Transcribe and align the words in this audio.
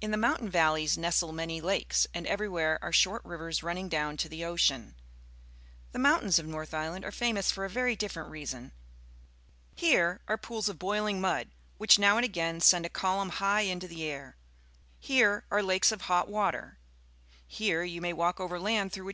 In 0.00 0.10
the 0.10 0.16
mountain 0.16 0.50
valleys 0.50 0.98
nestle 0.98 1.30
many 1.32 1.60
lakes, 1.60 2.04
and 2.12 2.26
everywhere 2.26 2.80
are 2.82 2.90
short 2.92 3.24
rivers 3.24 3.62
running 3.62 3.88
down 3.88 4.16
to 4.16 4.28
the 4.28 4.44
ocean. 4.44 4.96
The 5.92 5.98
mountains 6.00 6.40
of 6.40 6.46
North 6.46 6.74
Island 6.74 7.04
are 7.04 7.12
fa 7.12 7.32
mous 7.32 7.52
for 7.52 7.64
a 7.64 7.70
very 7.70 7.94
different 7.94 8.30
reason. 8.30 8.72
Here 9.76 10.22
are 10.26 10.36
pools 10.36 10.68
of 10.68 10.80
bpilingjnud, 10.80 11.50
which 11.78 12.00
now 12.00 12.16
and 12.16 12.24
again 12.24 12.60
send 12.60 12.84
a 12.84 12.88
columnhigrrinto 12.88 13.88
the 13.88 14.02
air; 14.02 14.36
here 14.98 15.44
are 15.52 15.62
lakes 15.62 15.92
of 15.92 16.00
hot 16.02 16.28
water; 16.28 16.80
here 17.46 17.84
you 17.84 18.00
may 18.00 18.12
walk 18.12 18.40
over 18.40 18.58
land 18.58 18.92
through 18.92 19.04
which 19.04 19.08